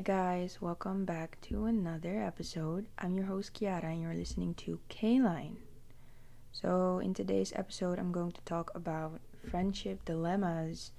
[0.00, 0.04] Hi,
[0.40, 2.86] guys, welcome back to another episode.
[2.96, 5.58] I'm your host Kiara, and you're listening to K Line.
[6.52, 9.20] So, in today's episode, I'm going to talk about
[9.50, 10.92] friendship dilemmas.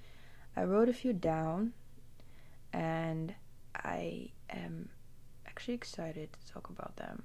[0.56, 1.74] I wrote a few down,
[2.72, 3.34] and
[3.76, 4.90] I am
[5.48, 7.24] actually excited to talk about them.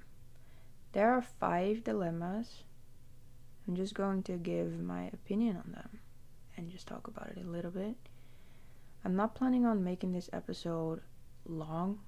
[0.93, 2.63] There are five dilemmas.
[3.67, 5.99] I'm just going to give my opinion on them
[6.57, 7.97] and just talk about it a little bit.
[9.05, 11.01] I'm not planning on making this episode
[11.47, 11.99] long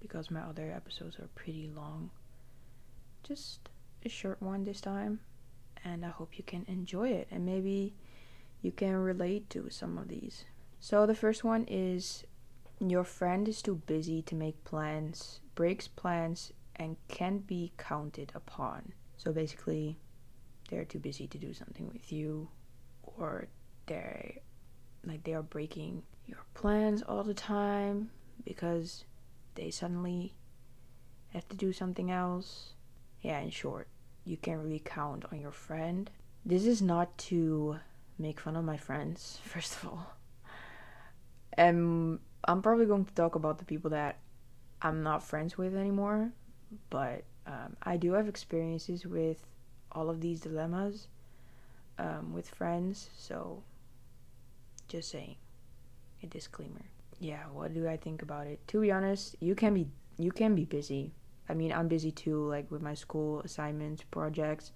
[0.00, 2.10] because my other episodes are pretty long.
[3.22, 3.68] Just
[4.04, 5.20] a short one this time,
[5.84, 7.94] and I hope you can enjoy it and maybe
[8.62, 10.44] you can relate to some of these.
[10.80, 12.24] So, the first one is
[12.80, 18.92] your friend is too busy to make plans, breaks plans, and can't be counted upon.
[19.16, 19.98] So, basically,
[20.70, 22.48] they're too busy to do something with you,
[23.02, 23.48] or
[23.86, 24.34] they're
[25.04, 28.10] like they are breaking your plans all the time
[28.44, 29.04] because
[29.54, 30.34] they suddenly
[31.32, 32.74] have to do something else.
[33.20, 33.88] Yeah, in short,
[34.24, 36.10] you can't really count on your friend.
[36.44, 37.80] This is not to
[38.18, 40.16] make fun of my friends, first of all.
[41.54, 44.18] And I'm probably going to talk about the people that
[44.80, 46.30] I'm not friends with anymore,
[46.88, 49.44] but um, I do have experiences with
[49.90, 51.08] all of these dilemmas
[51.98, 53.62] um, with friends, so
[54.86, 55.36] just saying
[56.22, 56.84] a disclaimer
[57.20, 58.66] yeah, what do I think about it?
[58.68, 59.88] To be honest, you can be
[60.18, 61.12] you can be busy.
[61.48, 64.72] I mean, I'm busy too, like with my school assignments, projects,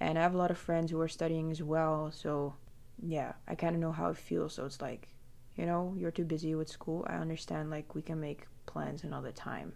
[0.00, 2.10] and I have a lot of friends who are studying as well.
[2.12, 2.54] So,
[3.02, 4.54] yeah, I kind of know how it feels.
[4.54, 5.08] So it's like,
[5.56, 7.04] you know, you're too busy with school.
[7.08, 7.70] I understand.
[7.70, 9.72] Like we can make plans another time.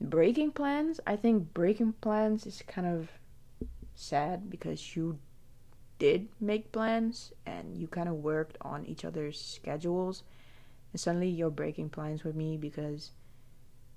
[0.00, 3.10] Breaking plans, I think breaking plans is kind of
[3.94, 5.18] sad because you
[5.98, 10.22] did make plans and you kind of worked on each other's schedules
[10.92, 13.12] and suddenly you're breaking plans with me because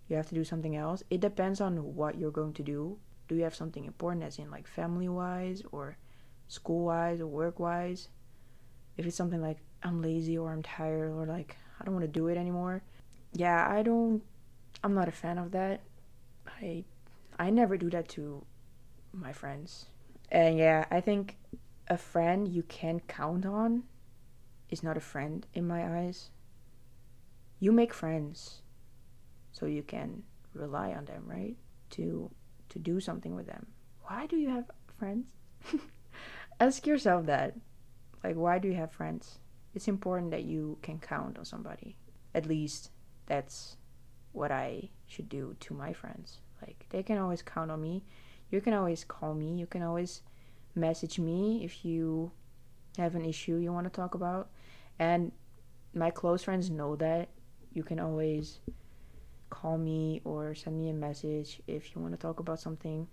[0.08, 1.04] you have to do something else.
[1.10, 2.98] It depends on what you're going to do.
[3.28, 5.98] Do you have something important, as in like family wise, or
[6.48, 8.10] school wise, or work wise?
[8.98, 12.12] If it's something like I'm lazy or I'm tired or like I don't want to
[12.12, 12.84] do it anymore,
[13.32, 14.22] yeah, I don't.
[14.84, 15.82] I'm not a fan of that.
[16.46, 16.84] I
[17.40, 18.44] I never do that to
[19.14, 19.86] my friends.
[20.30, 21.38] And yeah, I think
[21.88, 23.84] a friend you can count on
[24.70, 26.32] is not a friend in my eyes
[27.62, 28.64] you make friends
[29.54, 30.24] so you can
[30.54, 31.56] rely on them, right?
[31.92, 32.30] To
[32.70, 33.68] to do something with them.
[34.02, 34.66] Why do you have
[34.98, 35.28] friends?
[36.60, 37.56] Ask yourself that.
[38.24, 39.40] Like why do you have friends?
[39.74, 41.96] It's important that you can count on somebody.
[42.34, 42.90] At least
[43.28, 43.78] that's
[44.32, 46.40] what I should do to my friends.
[46.62, 48.04] Like they can always count on me.
[48.50, 49.54] You can always call me.
[49.54, 50.24] You can always
[50.74, 52.32] message me if you
[52.98, 54.50] have an issue you want to talk about.
[54.98, 55.32] And
[55.94, 57.30] my close friends know that
[57.74, 58.60] you can always
[59.50, 63.08] call me or send me a message if you want to talk about something.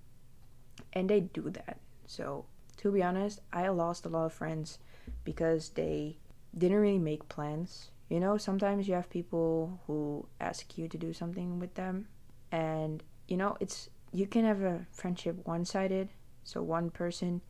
[0.92, 1.78] And they do that.
[2.06, 2.46] So,
[2.78, 4.78] to be honest, I lost a lot of friends
[5.24, 6.16] because they
[6.56, 7.90] didn't really make plans.
[8.08, 12.06] You know, sometimes you have people who ask you to do something with them,
[12.50, 16.08] and you know, it's you can have a friendship one sided,
[16.44, 17.42] so one person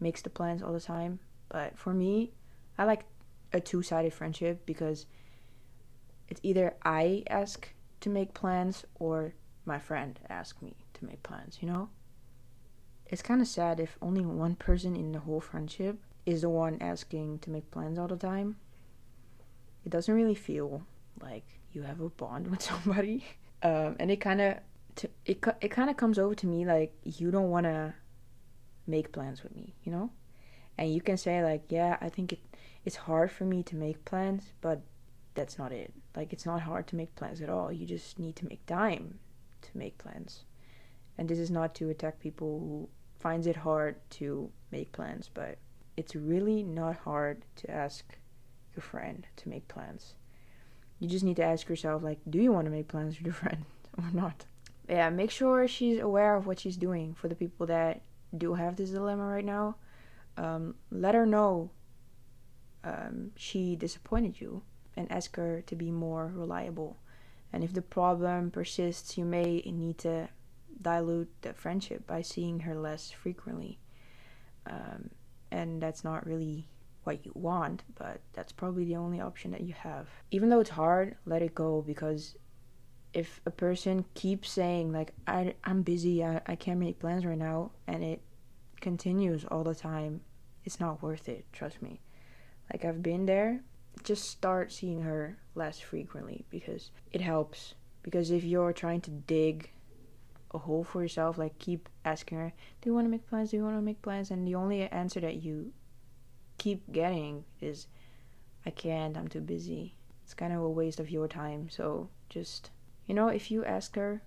[0.00, 1.20] makes the plans all the time.
[1.48, 2.32] But for me,
[2.76, 3.04] I like
[3.52, 5.06] a two sided friendship because
[6.28, 7.68] it's either I ask
[8.00, 11.88] to make plans or my friend ask me to make plans, you know?
[13.06, 16.78] It's kind of sad if only one person in the whole friendship is the one
[16.80, 18.56] asking to make plans all the time.
[19.84, 20.86] It doesn't really feel
[21.20, 23.24] like you have a bond with somebody.
[23.62, 24.58] Um, and it kind of
[25.24, 27.94] it it kind of comes over to me like you don't want to
[28.86, 30.10] make plans with me, you know?
[30.78, 32.40] And you can say like, "Yeah, I think it
[32.84, 34.82] it's hard for me to make plans, but
[35.34, 35.92] that's not it.
[36.16, 37.72] Like it's not hard to make plans at all.
[37.72, 39.18] You just need to make time
[39.62, 40.44] to make plans.
[41.18, 45.58] And this is not to attack people who finds it hard to make plans, but
[45.96, 48.04] it's really not hard to ask
[48.74, 50.14] your friend to make plans.
[50.98, 53.34] You just need to ask yourself like, do you want to make plans with your
[53.42, 53.64] friend
[53.98, 54.46] or not?
[54.88, 58.02] Yeah, make sure she's aware of what she's doing for the people that
[58.36, 59.76] do have this dilemma right now.
[60.36, 61.70] Um, let her know
[62.82, 64.62] um, she disappointed you
[64.96, 66.98] and ask her to be more reliable.
[67.52, 70.28] And if the problem persists, you may need to
[70.80, 73.78] dilute the friendship by seeing her less frequently.
[74.66, 75.10] Um,
[75.50, 76.68] and that's not really
[77.04, 80.08] what you want, but that's probably the only option that you have.
[80.30, 82.36] Even though it's hard, let it go because
[83.12, 87.38] if a person keeps saying like I I'm busy, I, I can't make plans right
[87.38, 88.20] now and it
[88.80, 90.22] continues all the time,
[90.64, 92.00] it's not worth it, trust me.
[92.72, 93.60] Like I've been there
[94.02, 97.74] just start seeing her less frequently because it helps
[98.04, 99.70] Because if you're trying to dig
[100.52, 103.50] a hole for yourself, like keep asking her, Do you want to make plans?
[103.50, 104.30] Do you want to make plans?
[104.30, 105.72] And the only answer that you
[106.58, 107.88] keep getting is,
[108.66, 109.96] I can't, I'm too busy.
[110.22, 111.70] It's kind of a waste of your time.
[111.70, 112.70] So just,
[113.06, 114.22] you know, if you ask her,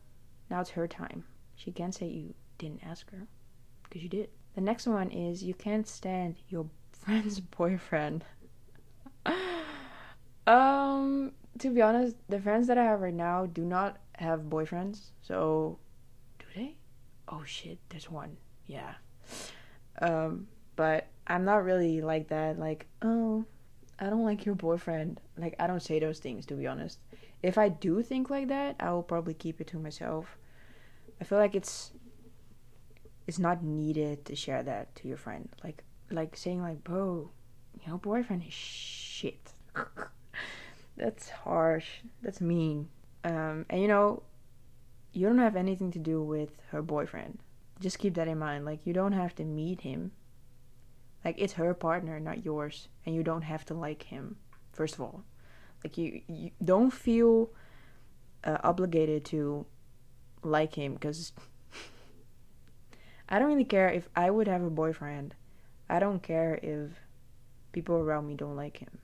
[0.50, 1.24] now it's her time.
[1.56, 3.28] She can't say you didn't ask her
[3.84, 4.30] because you did.
[4.56, 8.26] The next one is you can't stand your friend's boyfriend.
[10.48, 15.12] Um, to be honest, the friends that I have right now do not have boyfriends.
[15.22, 15.78] So,
[16.40, 16.76] do they?
[17.28, 18.38] Oh shit, there's one.
[18.66, 18.94] Yeah.
[20.02, 22.58] Um, but I'm not really like that.
[22.58, 23.46] Like, oh,
[24.00, 25.20] I don't like your boyfriend.
[25.38, 27.00] Like, I don't say those things, to be honest.
[27.44, 30.38] If I do think like that, I will probably keep it to myself.
[31.20, 31.92] I feel like it's
[33.26, 35.50] it's not needed to share that to your friend.
[35.64, 37.32] Like like saying like, "Bro,
[37.86, 39.54] your boyfriend is shit."
[40.98, 41.88] That's harsh.
[42.22, 42.90] That's mean.
[43.24, 44.24] Um, and you know,
[45.14, 47.40] you don't have anything to do with her boyfriend.
[47.80, 48.66] Just keep that in mind.
[48.66, 50.12] Like you don't have to meet him.
[51.24, 54.38] Like it's her partner, not yours, and you don't have to like him.
[54.74, 55.24] First of all,
[55.84, 57.50] like you, you don't feel
[58.44, 59.66] uh, obligated to
[60.44, 61.34] like him because
[63.30, 65.36] I don't really care if I would have a boyfriend.
[65.90, 66.92] I don't care if
[67.72, 69.00] people around me don't like him.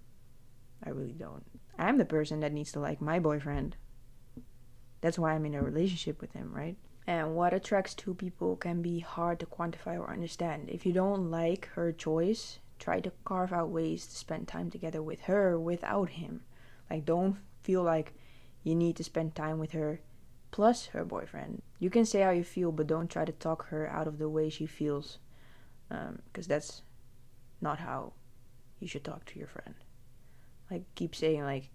[0.83, 1.43] I really don't.
[1.77, 3.75] I'm the person that needs to like my boyfriend.
[5.01, 6.77] That's why I'm in a relationship with him, right?
[7.05, 10.69] And what attracts two people can be hard to quantify or understand.
[10.69, 15.01] If you don't like her choice, try to carve out ways to spend time together
[15.01, 16.43] with her without him.
[16.89, 18.13] Like, don't feel like
[18.63, 19.99] you need to spend time with her
[20.51, 21.61] plus her boyfriend.
[21.79, 24.29] You can say how you feel, but don't try to talk her out of the
[24.29, 25.17] way she feels.
[25.89, 26.83] Because um, that's
[27.59, 28.13] not how
[28.79, 29.75] you should talk to your friend.
[30.71, 31.69] Like, keep saying, like,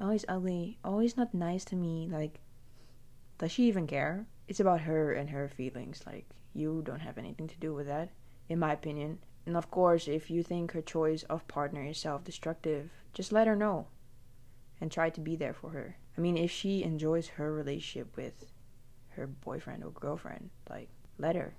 [0.00, 0.78] oh, ugly.
[0.84, 2.08] Oh, not nice to me.
[2.10, 2.40] Like,
[3.38, 4.26] does she even care?
[4.48, 6.02] It's about her and her feelings.
[6.06, 8.10] Like, you don't have anything to do with that,
[8.48, 9.18] in my opinion.
[9.46, 13.46] And of course, if you think her choice of partner is self destructive, just let
[13.46, 13.86] her know
[14.80, 15.96] and try to be there for her.
[16.16, 18.50] I mean, if she enjoys her relationship with
[19.10, 20.88] her boyfriend or girlfriend, like,
[21.18, 21.54] let her.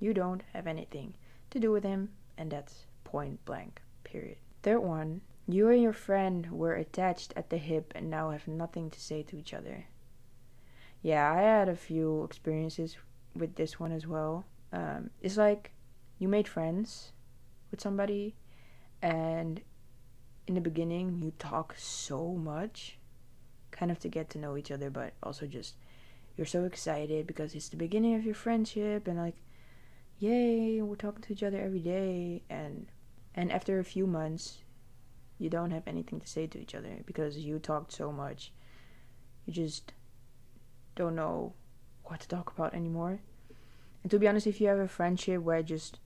[0.00, 1.14] You don't have anything
[1.50, 4.38] to do with him, and that's point blank, period.
[4.62, 8.90] Third one, you and your friend were attached at the hip and now have nothing
[8.90, 9.86] to say to each other.
[11.00, 12.98] Yeah, I had a few experiences
[13.34, 14.44] with this one as well.
[14.72, 15.72] Um, it's like
[16.18, 17.12] you made friends
[17.70, 18.34] with somebody,
[19.00, 19.62] and
[20.46, 22.98] in the beginning, you talk so much
[23.70, 25.76] kind of to get to know each other, but also just
[26.36, 29.36] you're so excited because it's the beginning of your friendship and like
[30.18, 32.86] yay, we're talking to each other every day and
[33.34, 34.58] and after a few months
[35.38, 38.52] you don't have anything to say to each other because you talked so much.
[39.46, 39.92] You just
[40.96, 41.54] don't know
[42.04, 43.20] what to talk about anymore.
[44.02, 46.00] And to be honest, if you have a friendship where just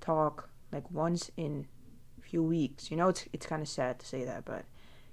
[0.00, 1.66] talk like once in
[2.18, 4.64] a few weeks, you know it's it's kind of sad to say that, but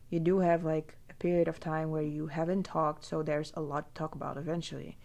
[0.09, 3.61] you do have like a period of time where you haven't talked, so there's a
[3.61, 4.97] lot to talk about eventually.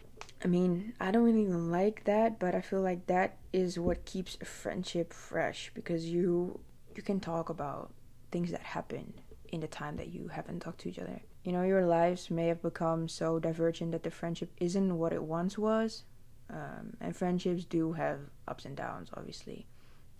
[0.45, 4.37] I mean, I don't really like that, but I feel like that is what keeps
[4.41, 6.61] a friendship fresh because you
[6.97, 7.93] you can talk about
[8.33, 9.15] things that happen
[9.53, 11.21] in the time that you haven't talked to each other.
[11.45, 15.23] You know, your lives may have become so divergent that the friendship isn't what it
[15.23, 16.05] once was.
[16.51, 19.67] Um, and friendships do have ups and downs, obviously,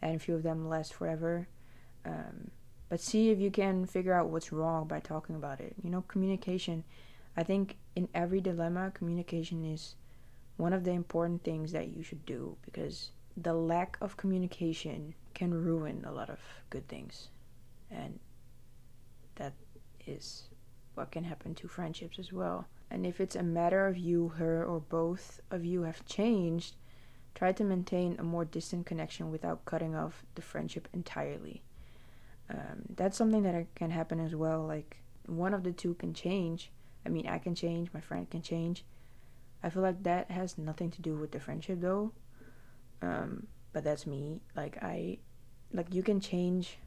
[0.01, 1.49] and a few of them last forever.
[2.05, 2.51] Um,
[2.89, 5.75] but see if you can figure out what's wrong by talking about it.
[5.83, 6.85] You know, communication.
[7.37, 9.95] I think in every dilemma, communication is
[10.57, 15.55] one of the important things that you should do because the lack of communication can
[15.55, 16.39] ruin a lot of
[16.69, 17.29] good things.
[17.93, 18.19] And
[19.37, 19.53] that
[20.07, 20.49] is
[20.95, 22.67] what can happen to friendships as well.
[22.91, 26.77] And if it's a matter of you, her, or both of you have changed,
[27.35, 31.63] try to maintain a more distant connection without cutting off the friendship entirely
[32.53, 34.65] um, that's something that can happen as well.
[34.67, 36.71] Like one of the two can change.
[37.07, 38.85] I mean, I can change, my friend can change.
[39.63, 42.13] I feel like that has nothing to do with the friendship though.
[43.01, 44.41] Um, but that's me.
[44.57, 45.19] Like I,
[45.73, 46.79] like you can change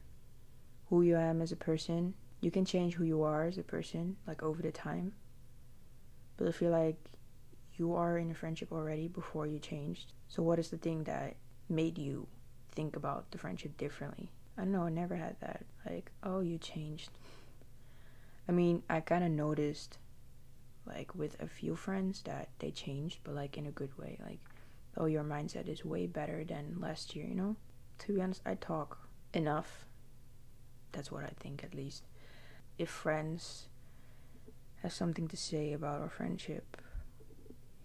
[0.89, 2.13] who you am as a person.
[2.41, 5.13] You can change who you are as a person, like over the time.
[6.37, 6.97] But I feel like
[7.77, 10.13] you are in a friendship already before you changed.
[10.27, 11.35] So what is the thing that
[11.69, 12.27] made you
[12.71, 14.31] think about the friendship differently?
[14.57, 15.65] I don't know, I never had that.
[15.85, 17.09] Like, oh, you changed.
[18.47, 19.97] I mean, I kind of noticed,
[20.85, 24.19] like, with a few friends that they changed, but, like, in a good way.
[24.23, 24.39] Like,
[24.97, 27.55] oh, your mindset is way better than last year, you know?
[27.99, 29.85] To be honest, I talk enough.
[30.95, 32.03] That's what I think, at least.
[32.77, 33.67] If friends
[34.81, 36.81] has something to say about our friendship,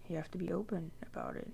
[0.07, 1.51] you have to be open about it.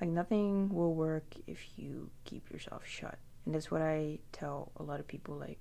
[0.00, 3.18] Like, nothing will work if you keep yourself shut.
[3.44, 5.36] And that's what I tell a lot of people.
[5.36, 5.60] Like,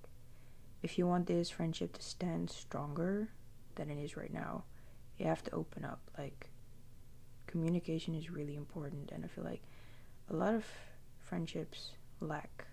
[0.81, 3.31] if you want this friendship to stand stronger
[3.75, 4.63] than it is right now,
[5.17, 5.99] you have to open up.
[6.17, 6.49] Like,
[7.45, 9.11] communication is really important.
[9.11, 9.63] And I feel like
[10.29, 10.65] a lot of
[11.19, 11.91] friendships
[12.21, 12.68] lack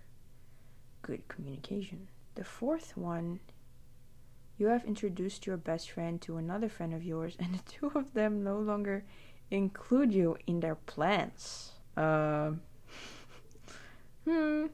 [1.07, 2.09] good communication.
[2.35, 3.39] The fourth one
[4.59, 8.13] you have introduced your best friend to another friend of yours, and the two of
[8.15, 9.05] them no longer
[9.51, 11.73] include you in their plans.
[11.97, 12.53] Uh,
[14.25, 14.67] hmm.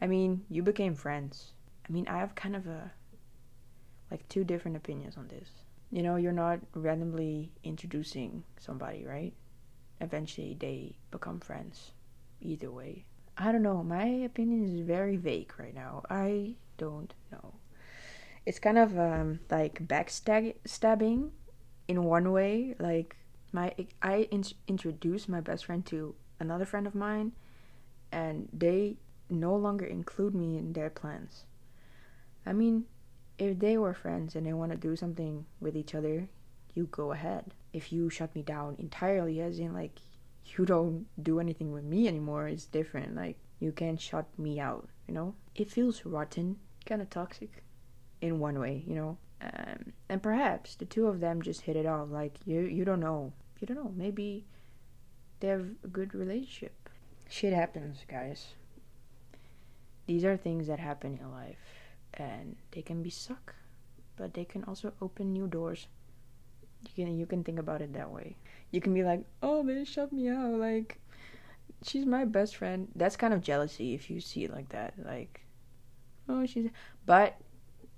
[0.00, 1.52] I mean, you became friends.
[1.88, 2.92] I mean, I have kind of a
[4.10, 5.50] like two different opinions on this.
[5.90, 9.34] You know, you're not randomly introducing somebody, right?
[10.00, 11.92] Eventually, they become friends.
[12.40, 13.04] Either way.
[13.38, 13.82] I don't know.
[13.82, 16.02] My opinion is very vague right now.
[16.10, 17.54] I don't know
[18.48, 21.28] it's kind of um, like backstabbing
[21.86, 22.74] in one way.
[22.78, 23.14] Like
[23.52, 27.32] my I in- introduced my best friend to another friend of mine,
[28.10, 28.96] and they
[29.28, 31.44] no longer include me in their plans.
[32.46, 32.86] I mean,
[33.38, 36.30] if they were friends and they want to do something with each other,
[36.74, 37.52] you go ahead.
[37.74, 39.96] If you shut me down entirely, as in like
[40.56, 43.16] you don't do anything with me anymore, it's different.
[43.16, 45.34] Like you can't shut me out, you know?
[45.54, 47.64] It feels rotten, kind of toxic
[48.20, 49.18] in one way, you know.
[49.40, 52.10] Um, and perhaps the two of them just hit it off.
[52.10, 53.32] Like you, you don't know.
[53.60, 53.92] You don't know.
[53.96, 54.46] Maybe
[55.40, 56.88] they have a good relationship.
[57.28, 58.54] Shit happens, guys.
[60.06, 61.58] These are things that happen in life,
[62.14, 63.54] and they can be suck,
[64.16, 65.86] but they can also open new doors.
[66.96, 68.36] You can you can think about it that way.
[68.70, 70.52] You can be like, oh, they shut me out.
[70.52, 70.98] Like,
[71.82, 72.88] she's my best friend.
[72.94, 74.94] That's kind of jealousy if you see it like that.
[75.04, 75.40] Like,
[76.28, 76.68] oh, she's.
[77.06, 77.40] But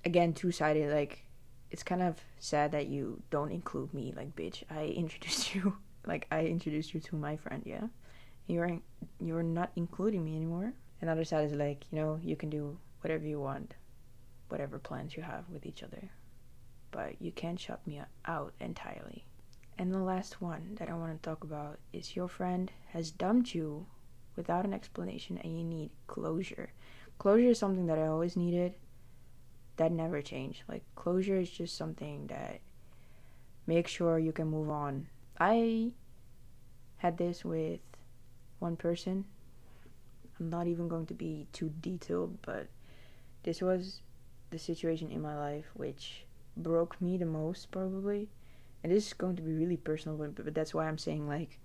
[0.05, 0.93] again two sided.
[0.93, 1.25] Like
[1.71, 4.12] it's kind of sad that you don't include me.
[4.17, 5.77] Like bitch, I introduced you.
[6.07, 7.62] like I introduced you to my friend.
[7.65, 7.87] Yeah,
[8.47, 8.79] you're
[9.21, 10.73] you're not including me anymore.
[11.00, 13.75] Another side is like you know you can do whatever you want,
[14.49, 16.11] whatever plans you have with each other,
[16.91, 19.25] but you can't shut me out entirely.
[19.80, 23.54] And the last one that I want to talk about is your friend has dumped
[23.54, 23.87] you
[24.37, 26.75] without an explanation and you need closure.
[27.16, 28.75] Closure is something that I always needed
[29.78, 30.64] that never changed.
[30.68, 32.60] Like closure is just something that
[33.66, 35.06] makes sure you can move on.
[35.38, 35.92] I
[36.99, 37.80] had this with
[38.58, 39.25] one person.
[40.38, 42.66] I'm not even going to be too detailed, but
[43.44, 44.02] this was
[44.50, 48.28] the situation in my life which broke me the most probably.
[48.82, 51.58] And this is going to be really personal, but, that's why I'm saying like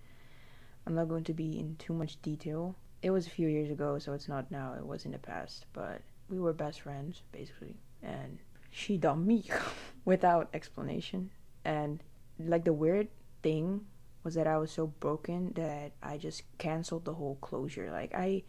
[0.86, 2.76] I'm not going to be in too much detail.
[3.02, 4.74] It was a few years ago, so it's not now.
[4.78, 9.44] It was in the past, but we were best friends basically and she dumped me
[10.06, 11.32] without explanation.
[11.64, 12.04] And
[12.40, 13.08] like the weird
[13.42, 13.86] thing
[14.24, 17.90] was that I was so broken that I just canceled the whole closure.
[17.92, 18.44] Like I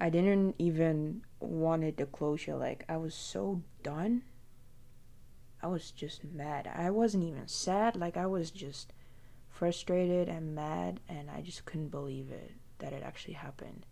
[0.00, 2.56] I didn't even wanted the closure.
[2.56, 4.22] Like I was so done.
[5.62, 6.70] I was just mad.
[6.72, 7.96] I wasn't even sad.
[7.96, 8.92] Like I was just
[9.48, 13.86] frustrated and mad and I just couldn't believe it that it actually happened.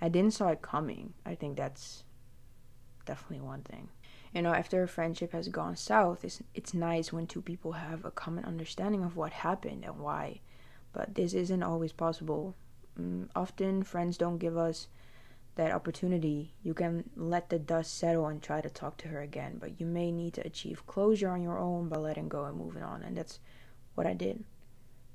[0.00, 1.14] I didn't saw it coming.
[1.26, 2.04] I think that's
[3.04, 3.88] definitely one thing.
[4.32, 8.04] You know, after a friendship has gone south, it's it's nice when two people have
[8.04, 10.40] a common understanding of what happened and why.
[10.92, 12.54] But this isn't always possible.
[13.00, 14.88] Mm, often friends don't give us
[15.58, 16.54] that opportunity.
[16.62, 19.86] You can let the dust settle and try to talk to her again, but you
[19.86, 23.02] may need to achieve closure on your own by letting go and moving on.
[23.02, 23.40] And that's
[23.96, 24.44] what I did.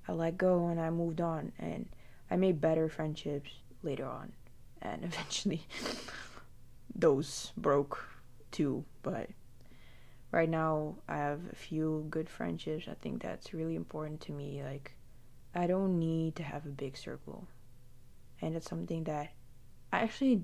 [0.06, 1.88] I let go and I moved on and
[2.30, 3.52] I made better friendships
[3.84, 4.34] later on.
[4.82, 5.66] And eventually
[6.94, 8.06] those broke
[8.52, 8.84] too.
[9.02, 9.30] But
[10.32, 12.90] right now, I have a few good friendships.
[12.90, 14.62] I think that's really important to me.
[14.62, 14.92] Like,
[15.56, 17.48] I don't need to have a big circle.
[18.42, 19.32] And it's something that
[19.94, 20.42] I actually,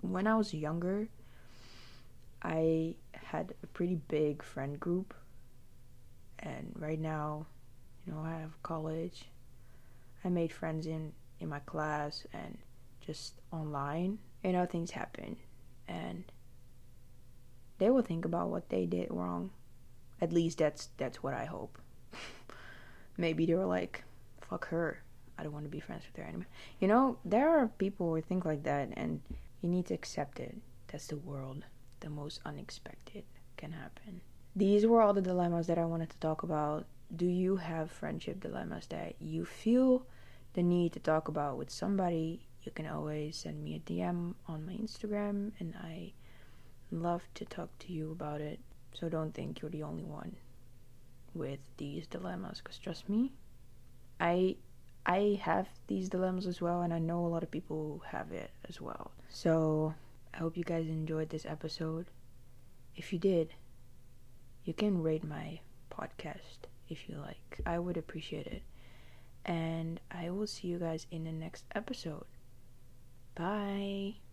[0.00, 1.08] when I was younger,
[2.40, 5.12] I had a pretty big friend group.
[6.38, 7.46] And right now,
[8.06, 9.24] you know, I have college.
[10.24, 12.56] I made friends in in my class and
[13.04, 14.18] just online.
[14.44, 15.36] You know, things happen
[15.88, 16.24] and
[17.78, 19.50] they will think about what they did wrong.
[20.20, 21.76] At least that's that's what I hope.
[23.16, 24.04] Maybe they were like,
[24.42, 25.02] "Fuck her.
[25.38, 26.46] I don't want to be friends with her anymore."
[26.80, 29.20] You know, there are people who think like that, and
[29.60, 30.56] you need to accept it.
[30.88, 31.64] That's the world.
[32.00, 33.24] The most unexpected
[33.56, 34.20] can happen.
[34.56, 36.86] These were all the dilemmas that I wanted to talk about.
[37.14, 40.06] Do you have friendship dilemmas that you feel
[40.52, 44.64] the need to talk about with somebody you can always send me a DM on
[44.64, 46.12] my Instagram, and I
[46.90, 48.58] love to talk to you about it.
[48.94, 50.36] So don't think you're the only one
[51.34, 53.32] with these dilemmas because trust me,
[54.18, 54.56] I
[55.06, 58.50] I have these dilemmas as well and I know a lot of people have it
[58.68, 59.10] as well.
[59.28, 59.94] So
[60.32, 62.06] I hope you guys enjoyed this episode.
[62.96, 63.54] If you did,
[64.64, 67.60] you can rate my podcast if you like.
[67.66, 68.62] I would appreciate it.
[69.44, 72.24] And I will see you guys in the next episode.
[73.34, 74.23] Bye.